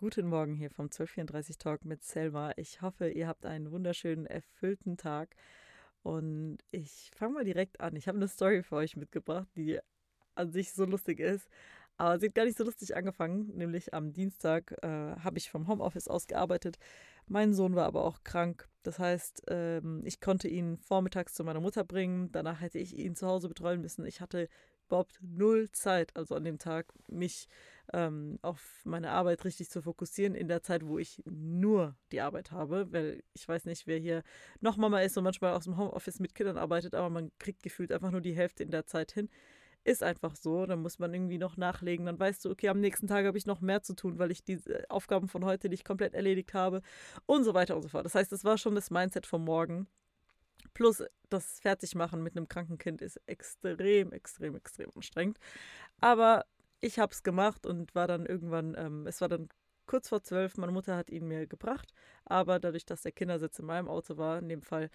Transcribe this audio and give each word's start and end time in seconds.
Guten 0.00 0.28
Morgen 0.28 0.54
hier 0.54 0.70
vom 0.70 0.86
1234 0.86 1.58
Talk 1.58 1.84
mit 1.84 2.02
Selma. 2.02 2.52
Ich 2.56 2.80
hoffe, 2.80 3.10
ihr 3.10 3.28
habt 3.28 3.44
einen 3.44 3.70
wunderschönen, 3.70 4.24
erfüllten 4.24 4.96
Tag. 4.96 5.36
Und 6.02 6.56
ich 6.70 7.10
fange 7.14 7.34
mal 7.34 7.44
direkt 7.44 7.82
an. 7.82 7.94
Ich 7.96 8.08
habe 8.08 8.16
eine 8.16 8.26
Story 8.26 8.62
für 8.62 8.76
euch 8.76 8.96
mitgebracht, 8.96 9.46
die 9.56 9.78
an 10.34 10.52
sich 10.52 10.72
so 10.72 10.86
lustig 10.86 11.20
ist. 11.20 11.50
Aber 11.98 12.18
sie 12.18 12.28
hat 12.28 12.34
gar 12.34 12.46
nicht 12.46 12.56
so 12.56 12.64
lustig 12.64 12.96
angefangen. 12.96 13.54
Nämlich 13.54 13.92
am 13.92 14.14
Dienstag 14.14 14.74
äh, 14.82 14.88
habe 14.88 15.36
ich 15.36 15.50
vom 15.50 15.68
Homeoffice 15.68 16.08
aus 16.08 16.26
gearbeitet. 16.26 16.78
Mein 17.26 17.52
Sohn 17.52 17.74
war 17.74 17.84
aber 17.84 18.02
auch 18.06 18.24
krank. 18.24 18.70
Das 18.82 18.98
heißt, 18.98 19.42
ähm, 19.48 20.00
ich 20.06 20.18
konnte 20.18 20.48
ihn 20.48 20.78
vormittags 20.78 21.34
zu 21.34 21.44
meiner 21.44 21.60
Mutter 21.60 21.84
bringen. 21.84 22.32
Danach 22.32 22.62
hätte 22.62 22.78
ich 22.78 22.96
ihn 22.96 23.16
zu 23.16 23.26
Hause 23.26 23.48
betreuen 23.48 23.82
müssen. 23.82 24.06
Ich 24.06 24.22
hatte 24.22 24.48
überhaupt 24.90 25.20
null 25.22 25.70
Zeit, 25.70 26.14
also 26.16 26.34
an 26.34 26.44
dem 26.44 26.58
Tag, 26.58 26.92
mich 27.06 27.46
ähm, 27.92 28.38
auf 28.42 28.82
meine 28.84 29.10
Arbeit 29.10 29.44
richtig 29.44 29.70
zu 29.70 29.82
fokussieren, 29.82 30.34
in 30.34 30.48
der 30.48 30.62
Zeit, 30.62 30.84
wo 30.84 30.98
ich 30.98 31.22
nur 31.26 31.96
die 32.12 32.20
Arbeit 32.20 32.50
habe, 32.50 32.92
weil 32.92 33.22
ich 33.32 33.48
weiß 33.48 33.66
nicht, 33.66 33.86
wer 33.86 33.98
hier 33.98 34.22
noch 34.60 34.76
Mama 34.76 35.00
ist 35.00 35.16
und 35.16 35.24
manchmal 35.24 35.54
aus 35.54 35.64
dem 35.64 35.76
Homeoffice 35.76 36.18
mit 36.18 36.34
Kindern 36.34 36.58
arbeitet, 36.58 36.94
aber 36.94 37.08
man 37.08 37.30
kriegt 37.38 37.62
gefühlt 37.62 37.92
einfach 37.92 38.10
nur 38.10 38.20
die 38.20 38.34
Hälfte 38.34 38.64
in 38.64 38.70
der 38.70 38.86
Zeit 38.86 39.12
hin. 39.12 39.28
Ist 39.84 40.02
einfach 40.02 40.36
so, 40.36 40.66
dann 40.66 40.82
muss 40.82 40.98
man 40.98 41.14
irgendwie 41.14 41.38
noch 41.38 41.56
nachlegen, 41.56 42.04
dann 42.06 42.18
weißt 42.18 42.44
du, 42.44 42.50
okay, 42.50 42.68
am 42.68 42.80
nächsten 42.80 43.06
Tag 43.06 43.24
habe 43.24 43.38
ich 43.38 43.46
noch 43.46 43.60
mehr 43.62 43.82
zu 43.82 43.94
tun, 43.94 44.18
weil 44.18 44.30
ich 44.30 44.44
diese 44.44 44.84
Aufgaben 44.90 45.28
von 45.28 45.44
heute 45.44 45.68
nicht 45.70 45.84
komplett 45.86 46.14
erledigt 46.14 46.52
habe 46.52 46.82
und 47.26 47.44
so 47.44 47.54
weiter 47.54 47.76
und 47.76 47.82
so 47.82 47.88
fort. 47.88 48.04
Das 48.04 48.14
heißt, 48.14 48.30
das 48.30 48.44
war 48.44 48.58
schon 48.58 48.74
das 48.74 48.90
Mindset 48.90 49.24
vom 49.26 49.44
Morgen. 49.44 49.86
Plus 50.80 51.04
das 51.28 51.60
Fertigmachen 51.60 52.22
mit 52.22 52.34
einem 52.38 52.48
kranken 52.48 52.78
Kind 52.78 53.02
ist 53.02 53.20
extrem, 53.26 54.12
extrem, 54.12 54.56
extrem 54.56 54.88
anstrengend. 54.96 55.38
Aber 56.00 56.46
ich 56.80 56.98
habe 56.98 57.12
es 57.12 57.22
gemacht 57.22 57.66
und 57.66 57.94
war 57.94 58.08
dann 58.08 58.24
irgendwann, 58.24 58.74
ähm, 58.78 59.06
es 59.06 59.20
war 59.20 59.28
dann 59.28 59.50
kurz 59.84 60.08
vor 60.08 60.22
zwölf, 60.22 60.56
meine 60.56 60.72
Mutter 60.72 60.96
hat 60.96 61.10
ihn 61.10 61.28
mir 61.28 61.46
gebracht, 61.46 61.92
aber 62.24 62.58
dadurch, 62.58 62.86
dass 62.86 63.02
der 63.02 63.12
Kindersitz 63.12 63.58
in 63.58 63.66
meinem 63.66 63.88
Auto 63.88 64.16
war, 64.16 64.38
in 64.38 64.48
dem 64.48 64.62
Fall, 64.62 64.88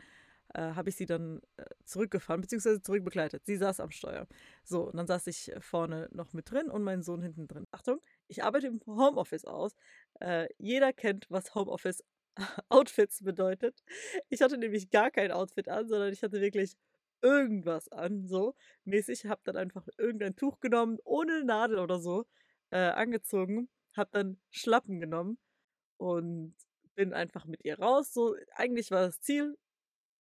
äh, 0.55 0.71
habe 0.73 0.89
ich 0.89 0.95
sie 0.95 1.05
dann 1.05 1.39
äh, 1.57 1.65
zurückgefahren, 1.83 2.41
beziehungsweise 2.41 2.81
zurückbegleitet. 2.81 3.45
Sie 3.45 3.55
saß 3.55 3.79
am 3.79 3.91
Steuer. 3.91 4.25
So, 4.63 4.89
und 4.89 4.97
dann 4.97 5.05
saß 5.05 5.27
ich 5.27 5.51
vorne 5.59 6.09
noch 6.11 6.33
mit 6.33 6.49
drin 6.49 6.71
und 6.71 6.81
mein 6.81 7.03
Sohn 7.03 7.21
hinten 7.21 7.47
drin. 7.47 7.67
Achtung, 7.69 8.01
ich 8.27 8.43
arbeite 8.43 8.65
im 8.65 8.81
Homeoffice 8.87 9.45
aus. 9.45 9.75
Äh, 10.19 10.47
jeder 10.57 10.93
kennt, 10.93 11.27
was 11.29 11.53
Homeoffice 11.53 12.03
Outfits 12.69 13.23
bedeutet. 13.23 13.83
Ich 14.29 14.41
hatte 14.41 14.57
nämlich 14.57 14.89
gar 14.89 15.11
kein 15.11 15.31
Outfit 15.31 15.69
an, 15.69 15.87
sondern 15.87 16.11
ich 16.11 16.23
hatte 16.23 16.41
wirklich 16.41 16.75
irgendwas 17.21 17.89
an, 17.89 18.27
so 18.27 18.55
mäßig. 18.85 19.25
Hab 19.27 19.43
dann 19.43 19.57
einfach 19.57 19.87
irgendein 19.97 20.35
Tuch 20.35 20.59
genommen, 20.59 20.99
ohne 21.03 21.43
Nadel 21.43 21.79
oder 21.79 21.99
so, 21.99 22.25
äh, 22.71 22.77
angezogen. 22.77 23.69
Hab 23.95 24.11
dann 24.11 24.37
Schlappen 24.51 24.99
genommen 24.99 25.37
und 25.97 26.55
bin 26.95 27.13
einfach 27.13 27.45
mit 27.45 27.63
ihr 27.65 27.79
raus. 27.79 28.13
So, 28.13 28.35
eigentlich 28.55 28.91
war 28.91 29.05
das 29.05 29.21
Ziel, 29.21 29.57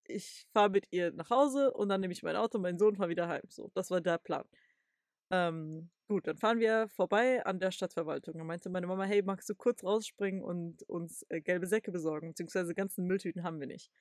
ich 0.07 0.47
fahre 0.53 0.69
mit 0.69 0.87
ihr 0.91 1.11
nach 1.11 1.29
Hause 1.29 1.73
und 1.73 1.89
dann 1.89 2.01
nehme 2.01 2.13
ich 2.13 2.23
mein 2.23 2.35
Auto 2.35 2.59
mein 2.59 2.77
Sohn 2.77 2.95
fahre 2.95 3.09
wieder 3.09 3.27
heim. 3.27 3.43
So, 3.49 3.71
das 3.73 3.91
war 3.91 4.01
der 4.01 4.17
Plan. 4.17 4.45
Ähm, 5.31 5.89
gut, 6.07 6.27
dann 6.27 6.37
fahren 6.37 6.59
wir 6.59 6.87
vorbei 6.89 7.45
an 7.45 7.59
der 7.59 7.71
Stadtverwaltung. 7.71 8.37
Dann 8.37 8.47
meinte 8.47 8.69
meine 8.69 8.87
Mama, 8.87 9.05
hey, 9.05 9.21
magst 9.23 9.49
du 9.49 9.55
kurz 9.55 9.83
rausspringen 9.83 10.43
und 10.43 10.83
uns 10.83 11.25
äh, 11.29 11.41
gelbe 11.41 11.67
Säcke 11.67 11.91
besorgen? 11.91 12.29
Beziehungsweise 12.29 12.75
ganzen 12.75 13.05
Mülltüten 13.05 13.43
haben 13.43 13.59
wir 13.59 13.67
nicht. 13.67 13.91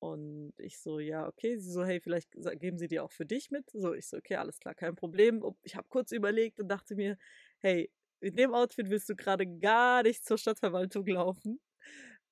Und 0.00 0.52
ich 0.58 0.78
so, 0.80 0.98
ja, 1.00 1.26
okay. 1.26 1.56
Sie 1.58 1.70
so, 1.72 1.84
hey, 1.84 2.00
vielleicht 2.00 2.30
geben 2.60 2.78
sie 2.78 2.88
dir 2.88 3.04
auch 3.04 3.12
für 3.12 3.26
dich 3.26 3.50
mit. 3.50 3.70
So, 3.70 3.94
ich 3.94 4.06
so, 4.08 4.18
okay, 4.18 4.36
alles 4.36 4.58
klar, 4.60 4.74
kein 4.74 4.96
Problem. 4.96 5.42
Ich 5.62 5.76
habe 5.76 5.88
kurz 5.88 6.12
überlegt 6.12 6.60
und 6.60 6.68
dachte 6.68 6.94
mir, 6.94 7.16
hey, 7.60 7.90
in 8.20 8.36
dem 8.36 8.54
Outfit 8.54 8.90
willst 8.90 9.08
du 9.08 9.16
gerade 9.16 9.46
gar 9.46 10.02
nicht 10.02 10.24
zur 10.24 10.38
Stadtverwaltung 10.38 11.06
laufen. 11.06 11.60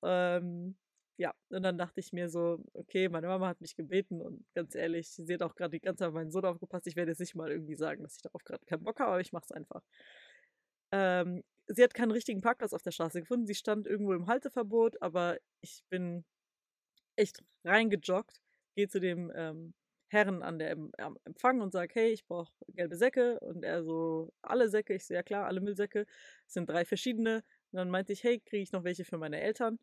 Ähm, 0.03 0.75
ja, 1.17 1.33
und 1.49 1.63
dann 1.63 1.77
dachte 1.77 1.99
ich 1.99 2.11
mir 2.11 2.29
so, 2.29 2.63
okay, 2.73 3.07
meine 3.09 3.27
Mama 3.27 3.47
hat 3.47 3.61
mich 3.61 3.75
gebeten 3.75 4.21
und 4.21 4.45
ganz 4.55 4.75
ehrlich, 4.75 5.09
sie 5.09 5.33
hat 5.33 5.43
auch 5.43 5.55
gerade 5.55 5.71
die 5.71 5.79
ganze 5.79 5.99
Zeit 5.99 6.07
auf 6.09 6.13
meinen 6.13 6.31
Sohn 6.31 6.45
aufgepasst. 6.45 6.87
Ich 6.87 6.95
werde 6.95 7.11
jetzt 7.11 7.19
nicht 7.19 7.35
mal 7.35 7.51
irgendwie 7.51 7.75
sagen, 7.75 8.03
dass 8.03 8.15
ich 8.15 8.21
darauf 8.23 8.43
gerade 8.43 8.65
keinen 8.65 8.83
Bock 8.83 8.99
habe, 8.99 9.11
aber 9.11 9.21
ich 9.21 9.31
mache 9.31 9.45
es 9.45 9.51
einfach. 9.51 9.83
Ähm, 10.91 11.43
sie 11.67 11.83
hat 11.83 11.93
keinen 11.93 12.11
richtigen 12.11 12.41
Parkplatz 12.41 12.73
auf 12.73 12.81
der 12.81 12.91
Straße 12.91 13.21
gefunden. 13.21 13.47
Sie 13.47 13.55
stand 13.55 13.87
irgendwo 13.87 14.13
im 14.13 14.27
Halteverbot, 14.27 15.01
aber 15.01 15.37
ich 15.61 15.83
bin 15.89 16.25
echt 17.15 17.43
reingejoggt, 17.63 18.41
gehe 18.75 18.87
zu 18.89 18.99
dem 18.99 19.31
ähm, 19.35 19.73
Herren 20.09 20.43
an 20.43 20.59
der 20.59 20.77
am 20.99 21.17
Empfang 21.25 21.61
und 21.61 21.71
sage, 21.71 21.91
hey, 21.95 22.11
ich 22.11 22.25
brauche 22.25 22.53
gelbe 22.69 22.95
Säcke. 22.95 23.39
Und 23.39 23.63
er 23.63 23.83
so, 23.83 24.31
alle 24.41 24.69
Säcke. 24.69 24.93
Ich 24.93 25.05
so, 25.07 25.13
ja 25.13 25.23
klar, 25.23 25.47
alle 25.47 25.61
Müllsäcke. 25.61 26.05
Es 26.47 26.53
sind 26.53 26.69
drei 26.69 26.85
verschiedene. 26.85 27.43
Und 27.71 27.77
dann 27.77 27.89
meinte 27.89 28.13
ich, 28.13 28.23
hey, 28.23 28.39
kriege 28.39 28.63
ich 28.63 28.71
noch 28.71 28.83
welche 28.83 29.05
für 29.05 29.17
meine 29.17 29.41
Eltern? 29.41 29.79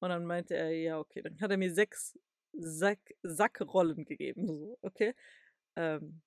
Und 0.00 0.10
dann 0.10 0.26
meinte 0.26 0.54
er, 0.54 0.70
ja, 0.70 0.98
okay. 0.98 1.22
Dann 1.22 1.40
hat 1.40 1.50
er 1.50 1.56
mir 1.56 1.72
sechs 1.72 2.18
Sack, 2.52 3.00
Sackrollen 3.22 4.04
gegeben. 4.04 4.46
So, 4.46 4.78
okay. 4.82 5.14
Ähm, 5.76 6.22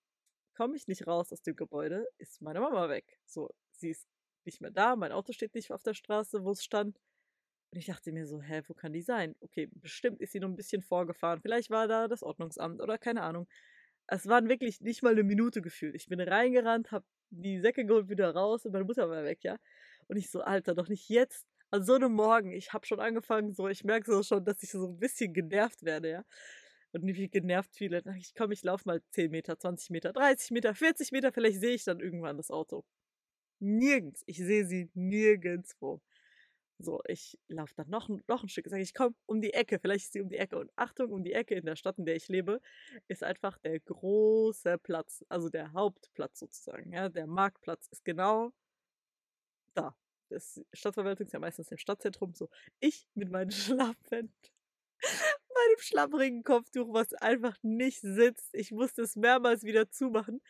Komme 0.60 0.76
ich 0.76 0.90
nicht 0.90 1.08
raus 1.08 1.32
aus 1.32 1.42
dem 1.42 1.56
Gebäude, 1.56 2.06
ist 2.18 2.42
meine 2.42 2.60
Mama 2.60 2.90
weg. 2.90 3.18
So, 3.26 3.50
sie 3.72 3.92
ist 3.92 4.06
nicht 4.44 4.60
mehr 4.60 4.72
da, 4.72 4.98
mein 4.98 5.14
Auto 5.14 5.32
steht 5.32 5.56
nicht 5.56 5.72
auf 5.72 5.84
der 5.84 5.94
Straße, 5.94 6.44
wo 6.44 6.52
es 6.52 6.66
stand. 6.66 7.00
Und 7.72 7.78
ich 7.78 7.86
dachte 7.86 8.12
mir 8.12 8.28
so, 8.28 8.42
hä, 8.42 8.62
wo 8.68 8.74
kann 8.74 8.92
die 8.92 9.02
sein? 9.02 9.38
Okay, 9.40 9.70
bestimmt 9.72 10.20
ist 10.20 10.34
sie 10.34 10.42
nur 10.42 10.50
ein 10.50 10.58
bisschen 10.58 10.82
vorgefahren. 10.82 11.40
Vielleicht 11.42 11.70
war 11.70 11.88
da 11.88 12.10
das 12.10 12.24
Ordnungsamt 12.24 12.82
oder 12.82 12.98
keine 12.98 13.22
Ahnung. 13.22 13.48
Es 14.08 14.28
waren 14.28 14.50
wirklich 14.50 14.82
nicht 14.82 15.02
mal 15.02 15.14
eine 15.14 15.24
Minute 15.24 15.62
gefühlt. 15.62 15.96
Ich 15.96 16.08
bin 16.08 16.20
reingerannt, 16.20 16.92
hab 16.92 17.06
die 17.30 17.62
Säcke 17.62 17.86
geholt, 17.86 18.10
wieder 18.10 18.36
raus 18.36 18.66
und 18.66 18.74
meine 18.74 18.84
Mutter 18.84 19.10
war 19.10 19.24
weg, 19.24 19.40
ja. 19.44 19.58
Und 20.08 20.18
ich 20.18 20.30
so, 20.30 20.42
Alter, 20.42 20.76
doch 20.76 20.90
nicht 20.90 21.08
jetzt 21.08 21.48
an 21.72 21.84
so 21.84 21.94
einem 21.96 22.14
Morgen, 22.14 22.52
ich 22.52 22.74
habe 22.74 22.86
schon 22.86 23.00
angefangen, 23.00 23.54
so, 23.54 23.68
ich 23.68 23.84
merke 23.84 24.12
so 24.12 24.24
schon, 24.24 24.44
dass 24.46 24.64
ich 24.64 24.72
so 24.72 24.88
ein 24.88 25.00
bisschen 25.00 25.34
genervt 25.34 25.84
werde, 25.84 26.10
ja. 26.10 26.26
Und 26.92 27.06
wie 27.06 27.30
genervt 27.30 27.76
viele. 27.76 28.02
Ich 28.18 28.34
komme, 28.34 28.54
ich 28.54 28.64
laufe 28.64 28.84
mal 28.88 29.02
10 29.12 29.30
Meter, 29.32 29.60
20 29.60 29.92
Meter, 29.92 30.12
30 30.14 30.52
Meter, 30.52 30.74
40 30.74 31.12
Meter, 31.12 31.32
vielleicht 31.32 31.60
sehe 31.60 31.76
ich 31.76 31.84
dann 31.84 32.00
irgendwann 32.00 32.38
das 32.38 32.50
Auto. 32.50 32.84
Nirgends. 33.60 34.24
Ich 34.26 34.38
sehe 34.38 34.66
sie 34.66 34.90
nirgendwo. 34.96 36.02
So, 36.80 37.02
ich 37.08 37.38
laufe 37.50 37.74
dann 37.76 37.90
noch, 37.90 38.10
noch 38.28 38.44
ein 38.44 38.50
Stück. 38.50 38.68
Sage 38.70 38.82
ich, 38.82 38.94
komm, 38.94 39.16
um 39.28 39.42
die 39.42 39.54
Ecke. 39.54 39.80
Vielleicht 39.80 40.06
ist 40.06 40.14
sie 40.14 40.22
um 40.22 40.30
die 40.30 40.38
Ecke. 40.38 40.58
Und 40.58 40.72
Achtung, 40.78 41.12
um 41.12 41.24
die 41.24 41.34
Ecke 41.34 41.56
in 41.56 41.66
der 41.66 41.76
Stadt, 41.76 42.00
in 42.00 42.06
der 42.06 42.16
ich 42.16 42.30
lebe, 42.30 42.62
ist 43.10 43.24
einfach 43.24 43.58
der 43.60 43.80
große 43.82 44.78
Platz. 44.80 45.24
Also 45.30 45.50
der 45.50 45.74
Hauptplatz 45.74 46.40
sozusagen. 46.40 46.94
Ja, 46.94 47.10
der 47.10 47.28
Marktplatz 47.28 47.88
ist 47.90 48.06
genau 48.06 48.54
da 49.74 49.96
das 50.30 50.62
Stadtverwaltung 50.74 51.28
ist 51.28 51.34
ja 51.34 51.40
meistens 51.40 51.72
im 51.72 51.78
Stadtzentrum 51.78 52.34
so. 52.34 52.50
Ich 52.80 53.08
mit 53.16 53.32
meinen 53.32 53.52
Schlappen, 53.52 54.34
meinem 55.60 55.80
schlapprigen 55.80 56.44
Kopftuch, 56.44 56.94
was 56.94 57.14
einfach 57.14 57.58
nicht 57.64 58.02
sitzt. 58.02 58.50
Ich 58.54 58.72
musste 58.72 59.02
es 59.02 59.16
mehrmals 59.16 59.64
wieder 59.64 59.90
zumachen. 59.90 60.42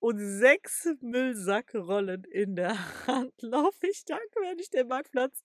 Und 0.00 0.18
sechs 0.18 0.88
Müllsackrollen 1.00 2.24
in 2.24 2.56
der 2.56 2.76
Hand 3.06 3.34
laufe 3.42 3.86
ich 3.86 4.04
da 4.04 4.18
quer 4.32 4.54
ich 4.58 4.70
den 4.70 4.88
Marktplatz. 4.88 5.42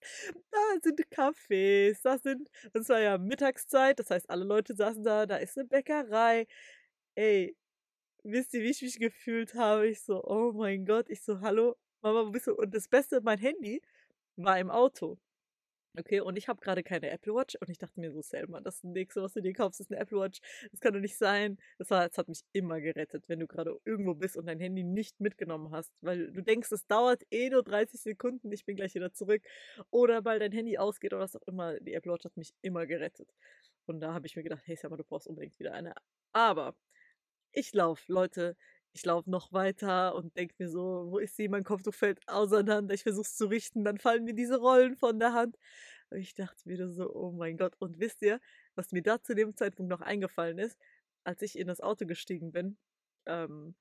Da 0.51 0.59
sind 0.81 1.01
Cafés, 1.11 2.00
das 2.03 2.21
sind, 2.23 2.50
das 2.73 2.89
war 2.89 3.00
ja 3.00 3.17
Mittagszeit, 3.17 4.00
das 4.00 4.09
heißt, 4.09 4.29
alle 4.29 4.45
Leute 4.45 4.75
saßen 4.75 5.03
da, 5.03 5.25
da 5.25 5.38
ist 5.38 5.57
eine 5.57 5.67
Bäckerei. 5.67 6.47
Ey, 7.15 7.55
wisst 8.23 8.53
ihr, 8.53 8.61
wie 8.63 8.71
ich 8.71 8.81
mich 8.81 9.00
gefühlt 9.00 9.55
habe? 9.55 9.88
Ich 9.88 10.03
so, 10.03 10.23
oh 10.23 10.53
mein 10.53 10.85
Gott, 10.85 11.09
ich 11.09 11.23
so, 11.23 11.41
hallo, 11.41 11.75
Mama, 12.03 12.25
wo 12.25 12.31
bist 12.31 12.47
du? 12.47 12.53
Und 12.56 12.74
das 12.75 12.88
Beste, 12.88 13.22
mein 13.22 13.40
Handy 13.40 13.81
war 14.36 14.59
im 14.59 14.69
Auto. 14.69 15.18
Okay, 15.97 16.22
und 16.22 16.38
ich 16.38 16.47
habe 16.47 16.59
gerade 16.59 16.81
keine 16.84 17.12
Apple 17.12 17.36
Watch 17.36 17.56
und 17.62 17.69
ich 17.69 17.78
dachte 17.78 18.00
mir 18.00 18.12
so, 18.12 18.22
Selma, 18.22 18.59
das 18.62 18.84
nächste, 18.84 19.22
was 19.22 19.34
du 19.34 19.41
dir 19.41 19.53
kaufst, 19.53 19.80
ist 19.80 19.91
eine 19.91 20.00
Apple 20.02 20.19
Watch. 20.19 20.40
Das 20.72 20.80
kann 20.81 20.94
doch 20.94 21.00
nicht 21.00 21.18
sein. 21.18 21.58
Das, 21.78 21.92
war, 21.92 22.08
das 22.08 22.18
hat 22.18 22.28
mich 22.28 22.42
immer 22.52 22.81
gerettet, 22.81 23.30
wenn 23.30 23.40
du 23.40 23.47
gerade 23.47 23.80
irgendwo 23.86 24.16
bist 24.16 24.36
und 24.36 24.47
dein 24.47 24.59
Handy 24.59 24.84
nicht 24.84 25.19
mitgenommen 25.19 25.72
hast, 25.72 25.94
weil 26.02 26.31
du 26.31 26.42
denkst, 26.42 26.72
es 26.72 26.88
dauert 26.88 27.24
eh 27.31 27.50
nur 27.52 27.63
30 27.63 28.02
Sekunden, 28.02 28.52
ich 28.52 28.66
bin 28.66 28.75
gleich 28.75 28.96
wieder 28.96 29.13
zurück. 29.13 29.44
Oder 29.92 30.25
weil 30.25 30.40
dein 30.40 30.52
Handy 30.52 30.80
ausgeht 30.80 31.13
oder 31.13 31.22
was 31.22 31.36
auch 31.36 31.48
immer. 31.48 31.80
Die 31.80 31.94
Apple 31.94 32.12
Watch 32.12 32.25
hat 32.25 32.38
mich 32.38 32.54
immer 32.63 32.88
gerettet. 32.88 33.30
Und 33.86 34.00
da 34.01 34.13
habe 34.13 34.25
ich 34.25 34.36
mir 34.36 34.44
gedacht, 34.44 34.63
hey 34.66 34.75
Selma, 34.75 34.98
du 34.98 35.04
brauchst 35.04 35.27
unbedingt 35.27 35.60
wieder 35.60 35.74
eine. 35.74 35.94
Aber 36.33 36.75
ich 37.51 37.74
laufe, 37.74 38.12
Leute, 38.12 38.57
ich 38.94 39.06
laufe 39.06 39.30
noch 39.30 39.51
weiter 39.54 40.16
und 40.16 40.36
denke 40.38 40.56
mir 40.60 40.69
so, 40.69 41.07
wo 41.10 41.18
ist 41.19 41.36
sie? 41.36 41.48
Mein 41.50 41.63
Kopftuch 41.63 41.94
fällt 41.94 42.28
auseinander. 42.28 42.94
Ich 42.94 43.04
versuche 43.04 43.24
es 43.24 43.36
zu 43.36 43.48
richten, 43.48 43.84
dann 43.84 43.98
fallen 43.98 44.24
mir 44.24 44.34
diese 44.36 44.57
Rollen 44.60 44.95
von 44.95 45.19
der 45.19 45.34
Hand. 45.34 45.57
Und 46.10 46.19
ich 46.19 46.36
dachte 46.36 46.68
mir 46.68 46.90
so, 46.90 47.13
oh 47.13 47.31
mein 47.31 47.57
Gott. 47.57 47.75
Und 47.80 48.00
wisst 48.00 48.22
ihr, 48.22 48.40
was 48.75 48.92
mir 48.92 49.01
da 49.01 49.22
zu 49.22 49.36
dem 49.36 49.56
Zeitpunkt 49.56 49.90
noch 49.90 50.01
eingefallen 50.01 50.60
ist, 50.60 50.78
als 51.24 51.42
ich 51.42 51.57
in 51.57 51.68
das 51.68 51.81
Auto 51.81 52.06
gestiegen 52.06 52.51
bin? 52.51 52.78
Ähm, 53.25 53.75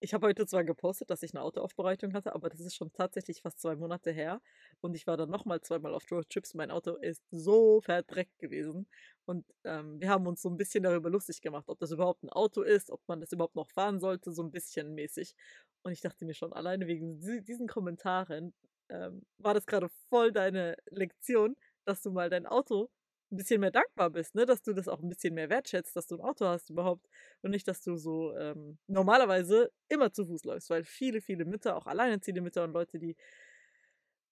ich 0.00 0.14
habe 0.14 0.26
heute 0.26 0.46
zwar 0.46 0.64
gepostet, 0.64 1.10
dass 1.10 1.22
ich 1.22 1.34
eine 1.34 1.42
Autoaufbereitung 1.42 2.14
hatte, 2.14 2.34
aber 2.34 2.48
das 2.48 2.60
ist 2.60 2.76
schon 2.76 2.92
tatsächlich 2.92 3.42
fast 3.42 3.60
zwei 3.60 3.74
Monate 3.74 4.12
her. 4.12 4.40
Und 4.80 4.94
ich 4.94 5.06
war 5.06 5.16
dann 5.16 5.30
nochmal 5.30 5.60
zweimal 5.60 5.94
auf 5.94 6.10
Roadtrips. 6.10 6.54
Mein 6.54 6.70
Auto 6.70 6.94
ist 6.96 7.22
so 7.30 7.80
verdreckt 7.80 8.38
gewesen. 8.38 8.86
Und 9.24 9.44
ähm, 9.64 10.00
wir 10.00 10.08
haben 10.08 10.26
uns 10.26 10.42
so 10.42 10.48
ein 10.48 10.56
bisschen 10.56 10.84
darüber 10.84 11.10
lustig 11.10 11.40
gemacht, 11.40 11.68
ob 11.68 11.78
das 11.80 11.90
überhaupt 11.90 12.22
ein 12.22 12.30
Auto 12.30 12.62
ist, 12.62 12.90
ob 12.90 13.00
man 13.08 13.20
das 13.20 13.32
überhaupt 13.32 13.56
noch 13.56 13.70
fahren 13.70 14.00
sollte, 14.00 14.32
so 14.32 14.42
ein 14.42 14.52
bisschen 14.52 14.94
mäßig. 14.94 15.34
Und 15.82 15.92
ich 15.92 16.00
dachte 16.00 16.24
mir 16.24 16.34
schon, 16.34 16.52
alleine 16.52 16.86
wegen 16.86 17.20
diesen 17.20 17.66
Kommentaren 17.66 18.54
ähm, 18.90 19.26
war 19.38 19.54
das 19.54 19.66
gerade 19.66 19.88
voll 20.08 20.32
deine 20.32 20.76
Lektion, 20.90 21.56
dass 21.84 22.02
du 22.02 22.10
mal 22.10 22.30
dein 22.30 22.46
Auto 22.46 22.88
ein 23.30 23.36
bisschen 23.36 23.60
mehr 23.60 23.70
dankbar 23.70 24.10
bist, 24.10 24.34
ne? 24.34 24.46
Dass 24.46 24.62
du 24.62 24.72
das 24.72 24.88
auch 24.88 25.00
ein 25.02 25.08
bisschen 25.08 25.34
mehr 25.34 25.50
wertschätzt, 25.50 25.94
dass 25.96 26.06
du 26.06 26.16
ein 26.16 26.20
Auto 26.20 26.46
hast 26.46 26.70
überhaupt 26.70 27.06
und 27.42 27.50
nicht, 27.50 27.68
dass 27.68 27.82
du 27.82 27.96
so 27.96 28.34
ähm, 28.36 28.78
normalerweise 28.86 29.70
immer 29.88 30.12
zu 30.12 30.26
Fuß 30.26 30.44
läufst, 30.44 30.70
weil 30.70 30.84
viele, 30.84 31.20
viele 31.20 31.44
Mütter, 31.44 31.76
auch 31.76 31.86
alleinerziehende 31.86 32.40
Mütter 32.40 32.64
und 32.64 32.72
Leute, 32.72 32.98
die 32.98 33.16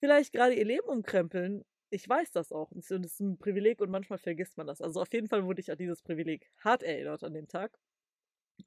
vielleicht 0.00 0.32
gerade 0.32 0.54
ihr 0.54 0.64
Leben 0.64 0.88
umkrempeln, 0.88 1.64
ich 1.90 2.08
weiß 2.08 2.30
das 2.32 2.52
auch. 2.52 2.70
Und 2.70 2.78
es 2.78 2.90
ist 2.90 3.20
ein 3.20 3.38
Privileg 3.38 3.80
und 3.80 3.90
manchmal 3.90 4.18
vergisst 4.18 4.56
man 4.56 4.66
das. 4.66 4.80
Also 4.80 5.00
auf 5.00 5.12
jeden 5.12 5.28
Fall 5.28 5.44
wurde 5.44 5.60
ich 5.60 5.70
an 5.70 5.78
dieses 5.78 6.02
Privileg 6.02 6.50
hart 6.58 6.82
erinnert 6.82 7.22
an 7.24 7.34
dem 7.34 7.48
Tag. 7.48 7.78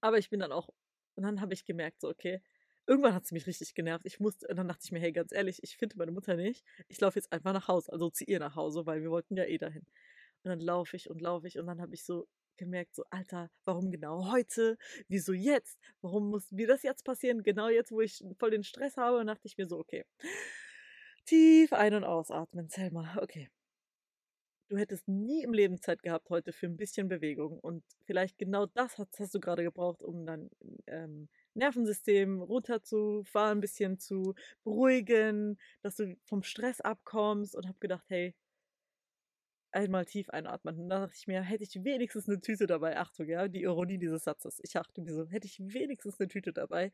Aber 0.01 0.17
ich 0.17 0.29
bin 0.29 0.39
dann 0.39 0.51
auch, 0.51 0.69
und 1.15 1.23
dann 1.23 1.41
habe 1.41 1.53
ich 1.53 1.65
gemerkt, 1.65 2.01
so, 2.01 2.09
okay, 2.09 2.41
irgendwann 2.87 3.13
hat 3.13 3.25
sie 3.25 3.35
mich 3.35 3.47
richtig 3.47 3.73
genervt. 3.75 4.05
Ich 4.05 4.19
musste, 4.19 4.47
und 4.47 4.57
dann 4.57 4.67
dachte 4.67 4.81
ich 4.83 4.91
mir, 4.91 4.99
hey, 4.99 5.11
ganz 5.11 5.31
ehrlich, 5.31 5.61
ich 5.63 5.77
finde 5.77 5.97
meine 5.97 6.11
Mutter 6.11 6.35
nicht. 6.35 6.63
Ich 6.87 6.99
laufe 6.99 7.19
jetzt 7.19 7.31
einfach 7.31 7.53
nach 7.53 7.67
Hause, 7.67 7.91
also 7.91 8.09
zu 8.09 8.23
ihr 8.25 8.39
nach 8.39 8.55
Hause, 8.55 8.85
weil 8.85 9.01
wir 9.01 9.11
wollten 9.11 9.35
ja 9.37 9.45
eh 9.45 9.57
dahin. 9.57 9.85
Und 10.43 10.49
dann 10.49 10.59
laufe 10.59 10.95
ich 10.95 11.09
und 11.09 11.21
laufe 11.21 11.47
ich 11.47 11.57
und 11.57 11.67
dann 11.67 11.81
habe 11.81 11.93
ich 11.93 12.03
so 12.05 12.27
gemerkt, 12.59 12.93
so, 12.93 13.03
Alter, 13.09 13.49
warum 13.65 13.89
genau 13.89 14.31
heute? 14.31 14.77
Wieso 15.07 15.33
jetzt? 15.33 15.79
Warum 16.01 16.29
muss 16.29 16.51
mir 16.51 16.67
das 16.67 16.83
jetzt 16.83 17.03
passieren? 17.03 17.41
Genau 17.41 17.69
jetzt, 17.69 17.91
wo 17.91 18.01
ich 18.01 18.23
voll 18.37 18.51
den 18.51 18.63
Stress 18.63 18.97
habe. 18.97 19.17
Und 19.17 19.27
dachte 19.27 19.47
ich 19.47 19.57
mir 19.57 19.65
so, 19.65 19.79
okay. 19.79 20.05
Tief 21.25 21.73
ein- 21.73 21.95
und 21.95 22.03
ausatmen, 22.03 22.69
Selma. 22.69 23.17
Okay. 23.21 23.49
Du 24.69 24.77
hättest 24.77 25.07
nie 25.07 25.41
im 25.41 25.51
Leben 25.51 25.81
Zeit 25.81 26.03
gehabt 26.03 26.29
heute 26.29 26.53
für 26.53 26.67
ein 26.67 26.77
bisschen 26.77 27.07
Bewegung. 27.07 27.59
Und 27.59 27.83
vielleicht 28.05 28.37
genau 28.37 28.67
das 28.67 28.99
hast, 28.99 29.19
hast 29.19 29.33
du 29.33 29.39
gerade 29.39 29.63
gebraucht, 29.63 30.03
um 30.03 30.27
dein 30.27 30.49
ähm, 30.85 31.27
Nervensystem 31.55 32.39
runterzufahren, 32.41 33.57
ein 33.57 33.61
bisschen 33.61 33.97
zu 33.97 34.35
beruhigen, 34.63 35.57
dass 35.81 35.95
du 35.95 36.15
vom 36.25 36.43
Stress 36.43 36.81
abkommst. 36.81 37.55
Und 37.55 37.67
habe 37.67 37.79
gedacht, 37.79 38.05
hey, 38.09 38.35
einmal 39.71 40.05
tief 40.05 40.29
einatmen. 40.29 40.79
Und 40.79 40.89
dann 40.89 41.01
dachte 41.01 41.15
ich 41.17 41.27
mir, 41.27 41.41
hätte 41.41 41.63
ich 41.63 41.83
wenigstens 41.83 42.27
eine 42.27 42.39
Tüte 42.41 42.67
dabei. 42.67 42.97
Achtung, 42.97 43.27
ja, 43.27 43.47
die 43.47 43.61
Ironie 43.63 43.97
dieses 43.97 44.23
Satzes. 44.23 44.59
Ich 44.63 44.71
dachte 44.73 45.01
mir 45.01 45.13
so, 45.13 45.27
hätte 45.27 45.47
ich 45.47 45.59
wenigstens 45.59 46.19
eine 46.19 46.27
Tüte 46.27 46.53
dabei 46.53 46.91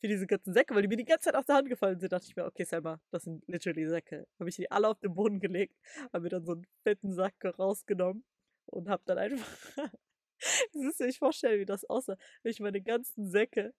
für 0.00 0.08
diese 0.08 0.26
ganzen 0.26 0.52
Säcke, 0.52 0.74
weil 0.74 0.82
die 0.82 0.88
mir 0.88 0.96
die 0.96 1.04
ganze 1.04 1.24
Zeit 1.26 1.34
aus 1.34 1.46
der 1.46 1.56
Hand 1.56 1.68
gefallen 1.68 1.98
sind. 2.00 2.12
dachte 2.12 2.26
ich 2.28 2.36
mir, 2.36 2.44
okay, 2.44 2.64
Selma, 2.64 3.00
das 3.10 3.24
sind 3.24 3.42
literally 3.46 3.88
Säcke. 3.88 4.26
Habe 4.38 4.48
ich 4.48 4.56
die 4.56 4.70
alle 4.70 4.88
auf 4.88 5.00
den 5.00 5.14
Boden 5.14 5.40
gelegt, 5.40 5.74
habe 6.12 6.24
mir 6.24 6.30
dann 6.30 6.44
so 6.44 6.52
einen 6.52 6.66
fetten 6.82 7.12
Sack 7.12 7.34
rausgenommen 7.58 8.24
und 8.66 8.88
habe 8.88 9.02
dann 9.06 9.18
einfach. 9.18 9.58
das 10.72 10.82
ist 10.82 11.00
ich 11.00 11.18
vorstellen, 11.18 11.60
wie 11.60 11.66
das 11.66 11.84
aussah. 11.84 12.12
Habe 12.12 12.50
ich 12.50 12.60
meine 12.60 12.82
ganzen 12.82 13.30
Säcke 13.30 13.74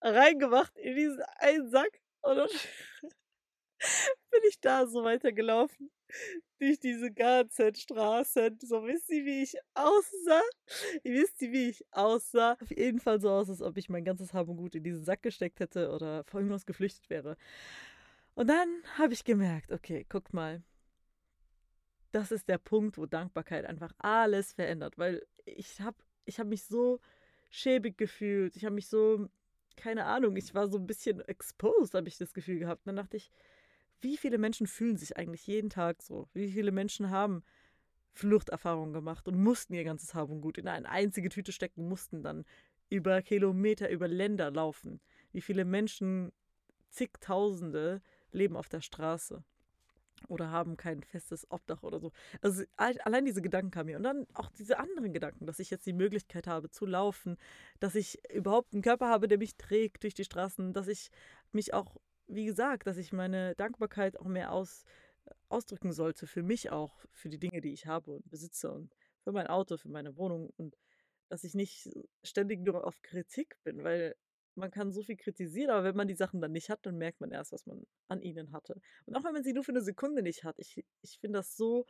reingemacht 0.00 0.76
in 0.78 0.96
diesen 0.96 1.22
einen 1.38 1.68
Sack 1.70 2.00
und 2.22 2.36
dann 2.36 2.48
bin 4.30 4.40
ich 4.48 4.60
da 4.60 4.86
so 4.86 5.04
weitergelaufen 5.04 5.90
durch 6.58 6.78
diese 6.80 7.12
ganzen 7.12 7.74
Straßen. 7.74 8.58
So 8.60 8.84
wisst 8.86 9.10
ihr, 9.10 9.24
wie 9.24 9.42
ich 9.42 9.56
aussah? 9.74 10.42
Ihr 11.04 11.14
wisst 11.14 11.40
ihr, 11.42 11.52
wie 11.52 11.68
ich 11.70 11.84
aussah? 11.92 12.56
Auf 12.60 12.70
jeden 12.70 13.00
Fall 13.00 13.20
so 13.20 13.30
aus, 13.30 13.48
als 13.48 13.62
ob 13.62 13.76
ich 13.76 13.88
mein 13.88 14.04
ganzes 14.04 14.34
Haben 14.34 14.56
Gut 14.56 14.74
in 14.74 14.82
diesen 14.82 15.04
Sack 15.04 15.22
gesteckt 15.22 15.60
hätte 15.60 15.90
oder 15.90 16.24
vor 16.24 16.40
irgendwas 16.40 16.66
geflüchtet 16.66 17.08
wäre. 17.10 17.36
Und 18.34 18.48
dann 18.48 18.68
habe 18.96 19.14
ich 19.14 19.24
gemerkt, 19.24 19.72
okay, 19.72 20.06
guckt 20.08 20.32
mal. 20.32 20.62
Das 22.12 22.32
ist 22.32 22.48
der 22.48 22.58
Punkt, 22.58 22.96
wo 22.96 23.06
Dankbarkeit 23.06 23.66
einfach 23.66 23.92
alles 23.98 24.52
verändert, 24.52 24.96
weil 24.96 25.26
ich 25.44 25.80
habe 25.80 25.96
ich 26.24 26.38
hab 26.38 26.46
mich 26.46 26.64
so 26.64 27.00
schäbig 27.50 27.98
gefühlt. 27.98 28.56
Ich 28.56 28.64
habe 28.64 28.74
mich 28.74 28.88
so, 28.88 29.28
keine 29.76 30.04
Ahnung, 30.04 30.36
ich 30.36 30.54
war 30.54 30.68
so 30.68 30.78
ein 30.78 30.86
bisschen 30.86 31.20
exposed, 31.20 31.94
habe 31.94 32.08
ich 32.08 32.18
das 32.18 32.32
Gefühl 32.32 32.58
gehabt. 32.58 32.86
Und 32.86 32.96
dann 32.96 33.04
dachte 33.04 33.16
ich, 33.16 33.30
wie 34.00 34.16
viele 34.16 34.38
Menschen 34.38 34.66
fühlen 34.66 34.96
sich 34.96 35.16
eigentlich 35.16 35.46
jeden 35.46 35.70
Tag 35.70 36.02
so? 36.02 36.28
Wie 36.32 36.50
viele 36.50 36.72
Menschen 36.72 37.10
haben 37.10 37.42
Fluchterfahrungen 38.12 38.92
gemacht 38.92 39.28
und 39.28 39.40
mussten 39.40 39.74
ihr 39.74 39.84
ganzes 39.84 40.14
Haben 40.14 40.40
gut 40.40 40.58
in 40.58 40.68
eine 40.68 40.88
einzige 40.88 41.28
Tüte 41.28 41.52
stecken, 41.52 41.88
mussten 41.88 42.22
dann 42.22 42.44
über 42.90 43.22
Kilometer, 43.22 43.90
über 43.90 44.08
Länder 44.08 44.50
laufen? 44.50 45.00
Wie 45.32 45.40
viele 45.40 45.64
Menschen, 45.64 46.32
zigtausende, 46.90 48.00
leben 48.32 48.56
auf 48.56 48.68
der 48.68 48.80
Straße? 48.80 49.44
Oder 50.26 50.50
haben 50.50 50.76
kein 50.76 51.04
festes 51.04 51.48
Obdach 51.48 51.84
oder 51.84 52.00
so. 52.00 52.10
Also 52.40 52.64
allein 52.76 53.24
diese 53.24 53.40
Gedanken 53.40 53.70
kamen 53.70 53.86
mir. 53.86 53.96
Und 53.98 54.02
dann 54.02 54.26
auch 54.34 54.50
diese 54.50 54.80
anderen 54.80 55.12
Gedanken, 55.12 55.46
dass 55.46 55.60
ich 55.60 55.70
jetzt 55.70 55.86
die 55.86 55.92
Möglichkeit 55.92 56.48
habe 56.48 56.70
zu 56.70 56.86
laufen, 56.86 57.36
dass 57.78 57.94
ich 57.94 58.18
überhaupt 58.32 58.72
einen 58.72 58.82
Körper 58.82 59.08
habe, 59.08 59.28
der 59.28 59.38
mich 59.38 59.56
trägt 59.56 60.02
durch 60.02 60.14
die 60.14 60.24
Straßen, 60.24 60.72
dass 60.72 60.88
ich 60.88 61.10
mich 61.52 61.72
auch 61.72 62.00
wie 62.28 62.44
gesagt, 62.44 62.86
dass 62.86 62.96
ich 62.96 63.12
meine 63.12 63.54
Dankbarkeit 63.56 64.18
auch 64.18 64.26
mehr 64.26 64.52
aus, 64.52 64.84
ausdrücken 65.48 65.92
sollte, 65.92 66.26
für 66.26 66.42
mich 66.42 66.70
auch, 66.70 67.04
für 67.12 67.28
die 67.28 67.38
Dinge, 67.38 67.60
die 67.60 67.72
ich 67.72 67.86
habe 67.86 68.12
und 68.12 68.28
besitze 68.30 68.70
und 68.70 68.94
für 69.24 69.32
mein 69.32 69.46
Auto, 69.46 69.76
für 69.76 69.88
meine 69.88 70.16
Wohnung 70.16 70.50
und 70.56 70.76
dass 71.28 71.44
ich 71.44 71.54
nicht 71.54 71.88
ständig 72.22 72.60
nur 72.60 72.86
auf 72.86 73.02
Kritik 73.02 73.56
bin, 73.64 73.84
weil 73.84 74.14
man 74.54 74.70
kann 74.70 74.92
so 74.92 75.02
viel 75.02 75.16
kritisieren, 75.16 75.70
aber 75.70 75.84
wenn 75.84 75.96
man 75.96 76.08
die 76.08 76.14
Sachen 76.14 76.40
dann 76.40 76.52
nicht 76.52 76.68
hat, 76.68 76.84
dann 76.84 76.96
merkt 76.96 77.20
man 77.20 77.30
erst, 77.30 77.52
was 77.52 77.66
man 77.66 77.86
an 78.08 78.22
ihnen 78.22 78.52
hatte. 78.52 78.80
Und 79.06 79.14
auch 79.14 79.24
wenn 79.24 79.32
man 79.32 79.44
sie 79.44 79.52
nur 79.52 79.64
für 79.64 79.72
eine 79.72 79.82
Sekunde 79.82 80.22
nicht 80.22 80.44
hat, 80.44 80.58
ich, 80.58 80.84
ich 81.02 81.18
finde 81.20 81.38
das 81.38 81.56
so 81.56 81.86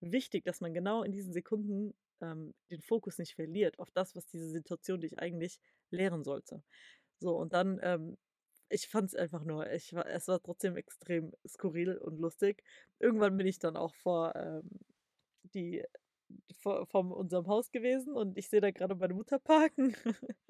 wichtig, 0.00 0.44
dass 0.44 0.60
man 0.60 0.72
genau 0.72 1.02
in 1.02 1.12
diesen 1.12 1.32
Sekunden 1.32 1.94
ähm, 2.20 2.54
den 2.70 2.80
Fokus 2.80 3.18
nicht 3.18 3.34
verliert 3.34 3.78
auf 3.78 3.90
das, 3.90 4.14
was 4.14 4.26
diese 4.26 4.48
Situation 4.48 5.00
dich 5.00 5.18
eigentlich 5.18 5.58
lehren 5.90 6.22
sollte. 6.22 6.62
So, 7.18 7.36
und 7.36 7.52
dann 7.52 7.80
ähm, 7.82 8.16
ich 8.72 8.88
fand 8.88 9.08
es 9.10 9.14
einfach 9.14 9.44
nur, 9.44 9.70
ich 9.72 9.92
war, 9.94 10.06
es 10.06 10.28
war 10.28 10.42
trotzdem 10.42 10.76
extrem 10.76 11.32
skurril 11.46 11.96
und 11.98 12.18
lustig. 12.18 12.64
Irgendwann 12.98 13.36
bin 13.36 13.46
ich 13.46 13.58
dann 13.58 13.76
auch 13.76 13.94
vor 13.94 14.34
ähm, 14.36 14.70
die 15.54 15.84
vor, 16.58 16.86
vor 16.86 17.16
unserem 17.16 17.46
Haus 17.46 17.70
gewesen 17.70 18.14
und 18.14 18.38
ich 18.38 18.48
sehe 18.48 18.60
da 18.60 18.70
gerade 18.70 18.94
meine 18.94 19.14
Mutter 19.14 19.38
parken. 19.38 19.94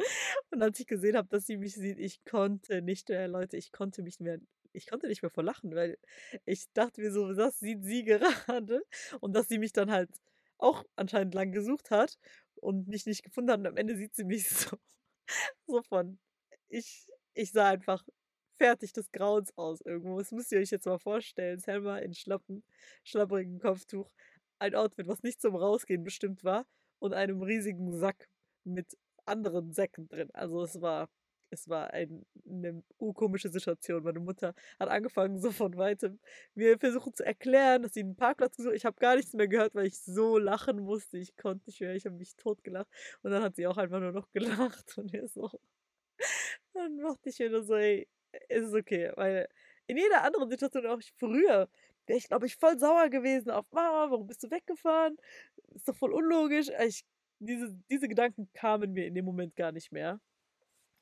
und 0.51 0.63
als 0.63 0.79
ich 0.81 0.87
gesehen 0.87 1.17
habe, 1.17 1.29
dass 1.29 1.47
sie 1.47 1.57
mich 1.57 1.75
sieht, 1.75 1.99
ich 1.99 2.25
konnte 2.25 2.83
nicht 2.83 3.09
mehr, 3.09 3.29
Leute, 3.29 3.57
ich 3.57 3.73
konnte 3.73 4.03
mich 4.03 4.21
mehr, 4.21 4.39
ich 4.73 4.87
konnte 4.87 5.09
nicht 5.09 5.23
mehr 5.23 5.31
vor 5.31 5.45
lachen, 5.45 5.75
weil 5.75 5.99
ich 6.45 6.73
dachte 6.73 7.01
mir 7.01 7.11
so, 7.13 7.33
das 7.35 7.59
sieht 7.59 7.85
sie 7.85 8.05
gerade 8.05 8.83
und 9.21 9.35
dass 9.35 9.49
sie 9.49 9.59
mich 9.59 9.73
dann 9.73 9.91
halt 9.91 10.11
auch 10.59 10.85
anscheinend 10.97 11.35
lang 11.35 11.53
gesucht 11.53 11.91
hat 11.91 12.19
und 12.57 12.89
mich 12.89 13.07
nicht 13.07 13.25
gefunden 13.25 13.51
hat 13.51 13.59
und 13.61 13.67
am 13.67 13.77
Ende 13.77 13.97
sieht 13.97 14.15
sie 14.15 14.25
mich 14.25 14.49
so, 14.49 14.77
so 15.67 15.83
von, 15.83 16.19
ich 16.69 17.09
ich 17.35 17.53
sah 17.53 17.69
einfach 17.69 18.05
fertig 18.57 18.93
des 18.93 19.11
Grauens 19.13 19.57
aus 19.57 19.81
irgendwo. 19.81 20.19
Das 20.19 20.33
müsst 20.33 20.53
ihr 20.53 20.61
euch 20.61 20.71
jetzt 20.71 20.87
mal 20.87 20.99
vorstellen. 20.99 21.59
Selma 21.59 21.99
in 21.99 22.15
schlappen, 22.15 22.63
schlapprigen 23.05 23.59
Kopftuch. 23.59 24.11
Ein 24.59 24.75
Outfit, 24.75 25.09
was 25.09 25.23
nicht 25.23 25.41
zum 25.41 25.57
Rausgehen 25.57 26.05
bestimmt 26.05 26.45
war. 26.45 26.67
Und 27.01 27.15
einem 27.15 27.43
riesigen 27.43 27.93
Sack 27.99 28.29
mit 28.65 28.97
anderen 29.27 29.73
Säcken 29.73 30.09
drin. 30.09 30.29
Also 30.33 30.63
es 30.63 30.81
war, 30.81 31.09
es 31.51 31.69
war 31.69 31.93
ein, 31.93 32.25
eine 32.49 32.83
komische 33.15 33.49
Situation. 33.49 34.05
Meine 34.05 34.21
Mutter 34.21 34.55
hat 34.79 34.89
angefangen, 34.89 35.41
so 35.41 35.51
von 35.51 35.77
weitem 35.77 36.21
mir 36.55 36.79
versuchen 36.79 37.15
zu 37.15 37.27
erklären, 37.27 37.83
dass 37.83 37.95
sie 37.95 38.01
einen 38.01 38.15
Parkplatz 38.15 38.57
gesucht 38.57 38.75
Ich 38.77 38.85
habe 38.85 39.01
gar 39.01 39.17
nichts 39.17 39.33
mehr 39.33 39.49
gehört, 39.49 39.75
weil 39.75 39.87
ich 39.87 39.99
so 39.99 40.39
lachen 40.39 40.81
musste. 40.81 41.19
Ich 41.19 41.37
konnte 41.37 41.69
nicht 41.69 41.81
mehr. 41.81 41.95
Ich 41.97 42.07
habe 42.07 42.17
mich 42.17 42.37
totgelacht. 42.37 42.89
Und 43.23 43.33
dann 43.33 43.43
hat 43.43 43.57
sie 43.57 43.67
auch 43.67 43.79
einfach 43.79 44.01
nur 44.01 44.13
noch 44.13 44.31
gelacht. 44.33 44.97
Und 44.99 45.13
er 45.13 45.27
so, 45.27 45.51
dann 46.83 46.99
dachte 46.99 47.29
ich 47.29 47.39
mir 47.39 47.51
nur 47.51 47.65
so, 47.65 47.75
ey, 47.75 48.09
ist 48.49 48.69
es 48.69 48.75
okay. 48.75 49.13
Weil 49.17 49.49
in 49.87 49.97
jeder 49.97 50.23
anderen 50.23 50.51
Situation, 50.51 50.87
auch 50.87 51.01
früher, 51.19 51.69
wäre 52.07 52.19
ich, 52.19 52.29
glaube 52.29 52.47
ich, 52.47 52.57
voll 52.57 52.79
sauer 52.79 53.09
gewesen 53.09 53.51
auf 53.51 53.67
Mama, 53.73 54.11
warum 54.11 54.27
bist 54.27 54.43
du 54.43 54.51
weggefahren? 54.51 55.17
Ist 55.75 55.89
doch 55.89 55.97
voll 55.97 56.13
unlogisch. 56.13 56.69
Ich, 56.87 57.05
diese, 57.39 57.75
diese 57.91 58.09
Gedanken 58.09 58.51
kamen 58.55 58.93
mir 58.93 59.07
in 59.07 59.15
dem 59.15 59.25
Moment 59.25 59.57
gar 59.57 59.73
nicht 59.73 59.93
mehr. 59.93 60.21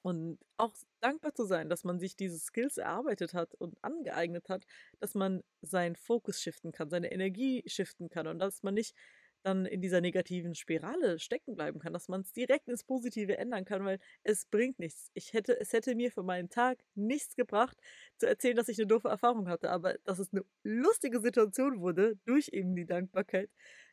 Und 0.03 0.39
auch 0.57 0.73
dankbar 1.01 1.35
zu 1.35 1.45
sein, 1.45 1.69
dass 1.69 1.85
man 1.85 1.99
sich 1.99 2.17
diese 2.17 2.39
Skills 2.39 2.79
erarbeitet 2.79 3.35
hat 3.35 3.55
und 3.57 3.77
angeeignet 3.85 4.49
hat, 4.49 4.65
dass 4.99 5.15
man 5.15 5.43
seinen 5.61 5.95
Fokus 5.95 6.41
shiften 6.41 6.73
kann, 6.73 6.89
seine 6.89 7.13
Energie 7.13 7.63
shiften 7.67 8.09
kann 8.09 8.27
und 8.27 8.39
dass 8.39 8.63
man 8.63 8.75
nicht 8.75 8.95
dann 9.43 9.67
in 9.67 9.81
dieser 9.81 10.01
negativen 10.01 10.55
Spirale 10.55 11.19
stecken 11.19 11.55
bleiben 11.55 11.79
kann, 11.79 11.93
dass 11.93 12.09
man 12.09 12.21
es 12.23 12.33
direkt 12.33 12.69
ins 12.69 12.85
Positive 12.85 13.39
ändern 13.39 13.65
kann, 13.65 13.85
weil 13.85 13.99
es 14.23 14.47
bringt 14.47 14.79
nichts. 14.79 15.11
Ich 15.15 15.33
hätte, 15.33 15.59
es 15.61 15.73
hätte 15.73 15.95
mir 15.95 16.11
für 16.11 16.23
meinen 16.23 16.51
Tag 16.51 16.79
nichts 16.95 17.37
gebracht, 17.37 17.79
zu 18.19 18.27
erzählen, 18.27 18.57
dass 18.57 18.69
ich 18.69 18.79
eine 18.79 18.87
doofe 18.87 19.09
Erfahrung 19.09 19.49
hatte, 19.49 19.71
aber 19.71 19.95
dass 20.05 20.19
es 20.19 20.33
eine 20.33 20.45
lustige 20.63 21.21
Situation 21.21 21.81
wurde, 21.81 22.17
durch 22.27 22.49
eben 22.53 22.75
die 22.77 22.87
Dankbarkeit, 22.87 23.51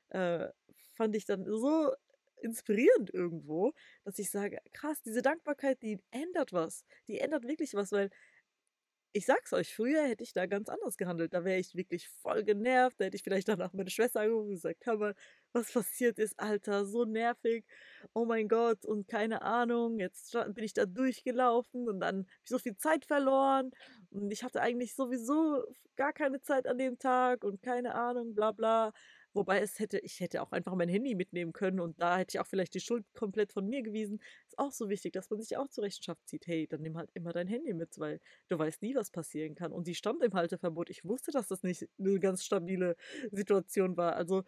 äh, 0.09 0.47
fand 0.95 1.15
ich 1.15 1.25
dann 1.25 1.45
so 1.45 1.91
inspirierend 2.41 3.13
irgendwo, 3.13 3.73
dass 4.03 4.19
ich 4.19 4.29
sage, 4.29 4.59
krass, 4.73 5.01
diese 5.01 5.21
Dankbarkeit, 5.21 5.81
die 5.81 5.99
ändert 6.11 6.53
was. 6.53 6.85
Die 7.07 7.19
ändert 7.19 7.47
wirklich 7.47 7.73
was, 7.73 7.91
weil 7.91 8.09
ich 9.17 9.25
sag's 9.25 9.51
euch, 9.51 9.73
früher 9.73 10.03
hätte 10.03 10.23
ich 10.23 10.33
da 10.33 10.45
ganz 10.45 10.69
anders 10.69 10.95
gehandelt. 10.97 11.33
Da 11.33 11.43
wäre 11.43 11.59
ich 11.59 11.75
wirklich 11.75 12.07
voll 12.21 12.43
genervt. 12.43 12.99
Da 12.99 13.05
hätte 13.05 13.15
ich 13.17 13.23
vielleicht 13.23 13.47
danach 13.47 13.73
meine 13.73 13.89
Schwester 13.89 14.21
angerufen 14.21 14.49
und 14.49 14.55
gesagt, 14.55 14.85
hör 14.85 14.97
mal, 14.97 15.15
was 15.53 15.71
passiert 15.73 16.19
ist, 16.19 16.39
Alter, 16.39 16.85
so 16.85 17.03
nervig. 17.03 17.65
Oh 18.13 18.25
mein 18.25 18.47
Gott, 18.47 18.85
und 18.85 19.07
keine 19.07 19.41
Ahnung, 19.41 19.99
jetzt 19.99 20.37
bin 20.49 20.63
ich 20.63 20.73
da 20.73 20.85
durchgelaufen 20.85 21.87
und 21.87 21.99
dann 21.99 22.17
habe 22.17 22.27
ich 22.43 22.49
so 22.49 22.59
viel 22.59 22.77
Zeit 22.77 23.05
verloren. 23.05 23.71
Und 24.11 24.31
ich 24.31 24.43
hatte 24.43 24.61
eigentlich 24.61 24.95
sowieso 24.95 25.63
gar 25.95 26.13
keine 26.13 26.41
Zeit 26.41 26.67
an 26.67 26.77
dem 26.77 26.99
Tag 26.99 27.43
und 27.43 27.61
keine 27.61 27.95
Ahnung, 27.95 28.35
bla 28.35 28.51
bla. 28.51 28.93
Wobei 29.33 29.59
es 29.59 29.79
hätte, 29.79 29.99
ich 29.99 30.19
hätte 30.19 30.41
auch 30.41 30.51
einfach 30.51 30.73
mein 30.75 30.89
Handy 30.89 31.15
mitnehmen 31.15 31.53
können 31.53 31.79
und 31.79 32.01
da 32.01 32.17
hätte 32.17 32.35
ich 32.35 32.39
auch 32.39 32.47
vielleicht 32.47 32.73
die 32.73 32.79
Schuld 32.79 33.05
komplett 33.13 33.51
von 33.51 33.67
mir 33.67 33.83
gewiesen. 33.83 34.19
Ist 34.47 34.57
auch 34.57 34.71
so 34.71 34.89
wichtig, 34.89 35.13
dass 35.13 35.29
man 35.29 35.39
sich 35.39 35.57
auch 35.57 35.67
zur 35.69 35.83
Rechenschaft 35.83 36.27
zieht. 36.27 36.47
Hey, 36.47 36.67
dann 36.67 36.81
nimm 36.81 36.97
halt 36.97 37.11
immer 37.13 37.33
dein 37.33 37.47
Handy 37.47 37.73
mit, 37.73 37.99
weil 37.99 38.19
du 38.49 38.57
weißt 38.57 38.81
nie, 38.81 38.95
was 38.95 39.11
passieren 39.11 39.55
kann. 39.55 39.71
Und 39.71 39.87
die 39.87 39.95
stand 39.95 40.23
im 40.23 40.33
Halteverbot. 40.33 40.89
Ich 40.89 41.05
wusste, 41.05 41.31
dass 41.31 41.47
das 41.47 41.63
nicht 41.63 41.87
eine 41.99 42.19
ganz 42.19 42.43
stabile 42.43 42.95
Situation 43.31 43.97
war. 43.97 44.15
Also 44.15 44.43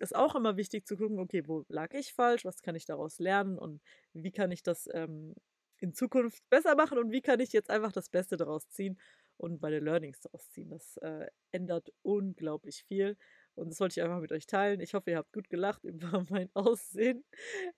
ist 0.00 0.14
auch 0.16 0.34
immer 0.34 0.56
wichtig 0.56 0.86
zu 0.86 0.96
gucken, 0.96 1.18
okay, 1.18 1.42
wo 1.46 1.64
lag 1.68 1.92
ich 1.94 2.12
falsch, 2.12 2.44
was 2.44 2.62
kann 2.62 2.74
ich 2.74 2.84
daraus 2.86 3.18
lernen 3.18 3.58
und 3.58 3.80
wie 4.12 4.32
kann 4.32 4.50
ich 4.50 4.62
das 4.62 4.88
ähm, 4.92 5.34
in 5.78 5.92
Zukunft 5.94 6.42
besser 6.50 6.74
machen 6.74 6.98
und 6.98 7.12
wie 7.12 7.22
kann 7.22 7.40
ich 7.40 7.52
jetzt 7.52 7.70
einfach 7.70 7.92
das 7.92 8.08
Beste 8.08 8.36
daraus 8.36 8.68
ziehen 8.70 8.98
und 9.36 9.60
meine 9.62 9.80
Learnings 9.80 10.20
daraus 10.20 10.50
ziehen. 10.50 10.70
Das 10.70 10.96
äh, 10.98 11.26
ändert 11.52 11.92
unglaublich 12.02 12.84
viel. 12.86 13.16
Und 13.56 13.70
das 13.70 13.80
wollte 13.80 13.98
ich 13.98 14.04
einfach 14.04 14.20
mit 14.20 14.32
euch 14.32 14.46
teilen. 14.46 14.80
Ich 14.80 14.94
hoffe, 14.94 15.10
ihr 15.10 15.18
habt 15.18 15.32
gut 15.32 15.48
gelacht 15.48 15.84
über 15.84 16.24
mein 16.30 16.50
Aussehen. 16.54 17.24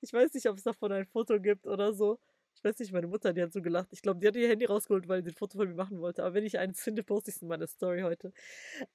Ich 0.01 0.13
weiß 0.13 0.33
nicht, 0.35 0.49
ob 0.49 0.57
es 0.57 0.65
davon 0.65 0.93
ein 0.93 1.07
Foto 1.07 1.41
gibt 1.41 1.67
oder 1.67 1.93
so. 1.93 2.19
Ich 2.55 2.65
weiß 2.65 2.79
nicht, 2.79 2.93
meine 2.93 3.07
Mutter, 3.07 3.33
die 3.35 3.43
hat 3.43 3.53
so 3.53 3.61
gelacht. 3.61 3.89
Ich 3.93 4.01
glaube, 4.01 4.21
die 4.21 4.29
hat 4.29 4.37
ihr 4.37 4.49
Handy 4.49 4.65
rausgeholt, 4.65 5.09
weil 5.09 5.23
sie 5.23 5.31
ein 5.31 5.35
Foto 5.35 5.59
von 5.59 5.69
mir 5.69 5.75
machen 5.75 6.01
wollte. 6.01 6.25
Aber 6.25 6.35
wenn 6.35 6.45
ich 6.45 6.59
eins 6.59 6.83
finde, 6.83 7.03
poste 7.03 7.31
ich 7.31 7.37
es 7.37 7.43
in 7.43 7.49
meiner 7.49 7.67
Story 7.67 8.01
heute. 8.01 8.33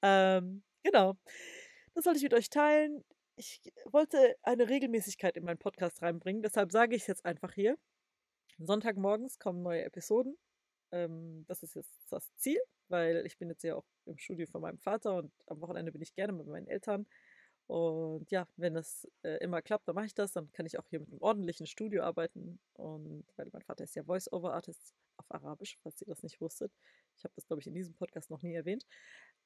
Ähm, 0.02 0.64
genau. 0.84 1.16
Das 1.94 2.06
wollte 2.06 2.18
ich 2.18 2.24
mit 2.24 2.34
euch 2.34 2.50
teilen. 2.50 3.04
Ich 3.36 3.62
wollte 3.86 4.36
eine 4.42 4.68
Regelmäßigkeit 4.68 5.38
in 5.38 5.44
meinen 5.44 5.60
Podcast 5.60 6.02
reinbringen. 6.02 6.42
Deshalb 6.42 6.72
sage 6.72 6.96
ich 6.96 7.04
es 7.04 7.08
jetzt 7.08 7.26
einfach 7.26 7.54
hier. 7.54 7.78
Sonntagmorgens 8.58 9.40
kommen 9.40 9.62
neue 9.62 9.84
Episoden. 9.84 10.38
Ähm, 10.92 11.46
das 11.48 11.64
ist 11.64 11.76
jetzt 11.76 11.94
das 12.10 12.36
Ziel 12.36 12.60
weil 12.92 13.26
ich 13.26 13.38
bin 13.38 13.50
jetzt 13.50 13.64
ja 13.64 13.76
auch 13.76 13.86
im 14.06 14.18
Studio 14.18 14.46
von 14.48 14.62
meinem 14.62 14.80
Vater 14.80 15.16
und 15.16 15.32
am 15.48 15.62
Wochenende 15.62 15.92
bin 15.92 16.02
ich 16.02 16.14
gerne 16.14 16.34
mit 16.34 16.48
meinen 16.48 16.68
Eltern. 16.68 17.08
Und 17.68 18.30
ja, 18.32 18.48
wenn 18.58 18.74
das 18.74 19.08
äh, 19.24 19.38
immer 19.38 19.62
klappt, 19.62 19.88
dann 19.88 19.96
mache 19.96 20.08
ich 20.08 20.14
das. 20.14 20.34
Dann 20.34 20.52
kann 20.52 20.66
ich 20.66 20.78
auch 20.78 20.88
hier 20.90 21.00
mit 21.00 21.10
einem 21.10 21.22
ordentlichen 21.22 21.68
Studio 21.68 22.04
arbeiten. 22.04 22.60
Und 22.74 23.24
weil 23.38 23.50
mein 23.54 23.62
Vater 23.62 23.86
ist 23.86 23.96
ja 23.96 24.04
Voice-Over-Artist 24.04 24.94
auf 25.16 25.32
Arabisch, 25.32 25.78
falls 25.82 26.02
ihr 26.02 26.08
das 26.08 26.22
nicht 26.22 26.42
wusstet. 26.42 26.74
Ich 27.18 27.24
habe 27.24 27.34
das, 27.36 27.46
glaube 27.46 27.62
ich, 27.62 27.68
in 27.68 27.74
diesem 27.74 27.94
Podcast 27.94 28.30
noch 28.30 28.42
nie 28.42 28.56
erwähnt. 28.56 28.86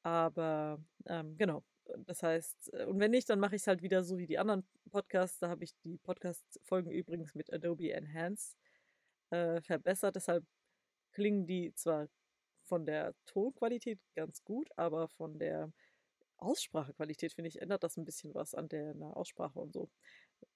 Aber 0.01 0.79
ähm, 1.05 1.37
genau, 1.37 1.63
das 1.99 2.23
heißt, 2.23 2.73
äh, 2.73 2.85
und 2.85 2.99
wenn 2.99 3.11
nicht, 3.11 3.29
dann 3.29 3.39
mache 3.39 3.55
ich 3.55 3.61
es 3.61 3.67
halt 3.67 3.81
wieder 3.83 4.03
so 4.03 4.17
wie 4.17 4.27
die 4.27 4.39
anderen 4.39 4.65
Podcasts. 4.91 5.39
Da 5.39 5.49
habe 5.49 5.63
ich 5.63 5.75
die 5.83 5.97
Podcast-Folgen 5.97 6.91
übrigens 6.91 7.35
mit 7.35 7.53
Adobe 7.53 7.91
Enhance 7.91 8.55
äh, 9.29 9.61
verbessert. 9.61 10.15
Deshalb 10.15 10.43
klingen 11.11 11.45
die 11.45 11.73
zwar 11.75 12.07
von 12.65 12.85
der 12.85 13.13
Tonqualität 13.25 13.99
ganz 14.15 14.43
gut, 14.43 14.69
aber 14.75 15.07
von 15.07 15.37
der 15.39 15.71
Aussprachequalität, 16.37 17.33
finde 17.33 17.49
ich, 17.49 17.61
ändert 17.61 17.83
das 17.83 17.97
ein 17.97 18.05
bisschen 18.05 18.33
was 18.33 18.53
an 18.53 18.69
der, 18.69 18.95
Aussprache 19.15 19.59
und 19.59 19.73
so. 19.73 19.89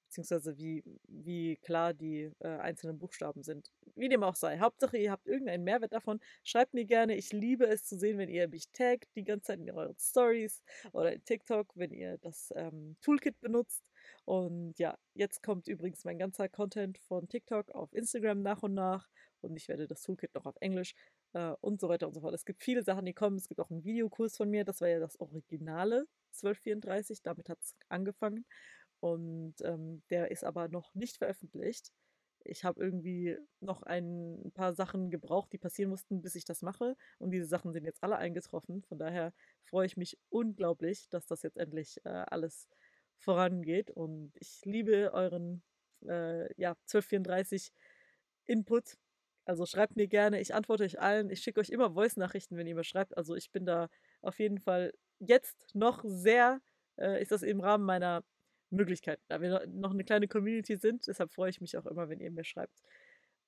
Beziehungsweise 0.05 0.57
wie, 0.57 0.83
wie 1.07 1.55
klar 1.57 1.93
die 1.93 2.31
äh, 2.39 2.47
einzelnen 2.47 2.97
Buchstaben 2.97 3.43
sind. 3.43 3.71
Wie 3.95 4.09
dem 4.09 4.23
auch 4.23 4.35
sei. 4.35 4.57
Hauptsache, 4.57 4.97
ihr 4.97 5.11
habt 5.11 5.27
irgendeinen 5.27 5.63
Mehrwert 5.63 5.93
davon. 5.93 6.19
Schreibt 6.43 6.73
mir 6.73 6.85
gerne. 6.85 7.15
Ich 7.15 7.31
liebe 7.31 7.67
es 7.67 7.85
zu 7.85 7.97
sehen, 7.97 8.17
wenn 8.17 8.29
ihr 8.29 8.47
mich 8.47 8.71
taggt 8.71 9.15
die 9.15 9.23
ganze 9.23 9.47
Zeit 9.47 9.59
in 9.59 9.69
euren 9.69 9.97
Stories 9.99 10.63
oder 10.93 11.13
in 11.13 11.23
TikTok, 11.23 11.67
wenn 11.75 11.91
ihr 11.91 12.17
das 12.17 12.51
ähm, 12.55 12.97
Toolkit 13.01 13.39
benutzt. 13.39 13.83
Und 14.25 14.79
ja, 14.79 14.97
jetzt 15.13 15.43
kommt 15.43 15.67
übrigens 15.67 16.03
mein 16.05 16.17
ganzer 16.17 16.49
Content 16.49 16.97
von 16.97 17.29
TikTok 17.29 17.69
auf 17.71 17.93
Instagram 17.93 18.41
nach 18.41 18.63
und 18.63 18.73
nach. 18.73 19.07
Und 19.41 19.55
ich 19.57 19.67
werde 19.67 19.87
das 19.87 20.01
Toolkit 20.01 20.33
noch 20.33 20.45
auf 20.45 20.55
Englisch 20.59 20.95
äh, 21.33 21.53
und 21.61 21.79
so 21.79 21.89
weiter 21.89 22.07
und 22.07 22.13
so 22.13 22.21
fort. 22.21 22.33
Es 22.33 22.45
gibt 22.45 22.61
viele 22.61 22.83
Sachen, 22.83 23.05
die 23.05 23.13
kommen. 23.13 23.37
Es 23.37 23.47
gibt 23.47 23.59
auch 23.59 23.69
einen 23.69 23.83
Videokurs 23.83 24.37
von 24.37 24.49
mir, 24.49 24.65
das 24.65 24.81
war 24.81 24.87
ja 24.87 24.99
das 24.99 25.19
Originale 25.19 26.07
1234, 26.33 27.21
damit 27.23 27.49
hat 27.49 27.59
es 27.61 27.75
angefangen. 27.89 28.45
Und 28.99 29.55
ähm, 29.63 30.03
der 30.09 30.31
ist 30.31 30.43
aber 30.43 30.67
noch 30.67 30.93
nicht 30.93 31.17
veröffentlicht. 31.17 31.91
Ich 32.43 32.63
habe 32.63 32.81
irgendwie 32.81 33.37
noch 33.59 33.83
ein 33.83 34.51
paar 34.53 34.73
Sachen 34.73 35.09
gebraucht, 35.09 35.51
die 35.53 35.57
passieren 35.57 35.89
mussten, 35.89 36.21
bis 36.21 36.35
ich 36.35 36.45
das 36.45 36.61
mache. 36.61 36.95
Und 37.17 37.31
diese 37.31 37.45
Sachen 37.45 37.73
sind 37.73 37.85
jetzt 37.85 38.03
alle 38.03 38.17
eingetroffen. 38.17 38.81
Von 38.83 38.97
daher 38.97 39.33
freue 39.65 39.85
ich 39.85 39.97
mich 39.97 40.17
unglaublich, 40.29 41.09
dass 41.09 41.27
das 41.27 41.43
jetzt 41.43 41.57
endlich 41.57 41.97
äh, 42.05 42.09
alles 42.09 42.67
vorangeht. 43.17 43.91
Und 43.91 44.31
ich 44.35 44.61
liebe 44.63 45.11
euren 45.13 45.63
äh, 46.07 46.53
ja, 46.59 46.71
1234 46.87 47.71
Input. 48.45 48.97
Also 49.49 49.65
schreibt 49.65 49.95
mir 49.95 50.07
gerne, 50.07 50.39
ich 50.39 50.53
antworte 50.53 50.83
euch 50.83 50.99
allen. 50.99 51.31
Ich 51.31 51.41
schicke 51.41 51.59
euch 51.59 51.71
immer 51.71 51.91
Voice-Nachrichten, 51.93 52.55
wenn 52.55 52.67
ihr 52.67 52.75
mir 52.75 52.83
schreibt. 52.83 53.17
Also 53.17 53.33
ich 53.35 53.49
bin 53.49 53.65
da 53.65 53.89
auf 54.21 54.37
jeden 54.37 54.59
Fall 54.59 54.93
jetzt 55.17 55.73
noch 55.73 56.03
sehr, 56.05 56.61
äh, 56.99 57.19
ist 57.19 57.31
das 57.31 57.41
im 57.41 57.59
Rahmen 57.59 57.83
meiner 57.83 58.23
Möglichkeiten, 58.69 59.23
da 59.27 59.41
wir 59.41 59.65
noch 59.65 59.89
eine 59.89 60.03
kleine 60.03 60.27
Community 60.27 60.75
sind. 60.75 61.07
Deshalb 61.07 61.31
freue 61.31 61.49
ich 61.49 61.61
mich 61.61 61.75
auch 61.77 61.87
immer, 61.87 62.09
wenn 62.09 62.19
ihr 62.19 62.29
mir 62.29 62.43
schreibt. 62.43 62.83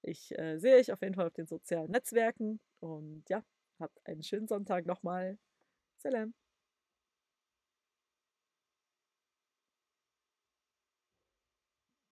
Ich 0.01 0.35
äh, 0.39 0.57
sehe 0.57 0.77
euch 0.77 0.91
auf 0.91 1.03
jeden 1.03 1.13
Fall 1.13 1.27
auf 1.27 1.33
den 1.33 1.45
sozialen 1.45 1.91
Netzwerken 1.91 2.59
und 2.79 3.23
ja, 3.29 3.43
habt 3.79 3.99
einen 4.03 4.23
schönen 4.23 4.47
Sonntag 4.47 4.87
nochmal. 4.87 5.37
Salam. 5.99 6.40